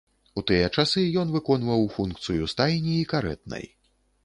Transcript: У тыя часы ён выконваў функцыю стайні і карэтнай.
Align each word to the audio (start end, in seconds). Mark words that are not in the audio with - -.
У 0.41 0.43
тыя 0.51 0.69
часы 0.83 1.03
ён 1.23 1.35
выконваў 1.35 1.85
функцыю 1.99 2.51
стайні 2.55 2.99
і 3.05 3.07
карэтнай. 3.15 3.65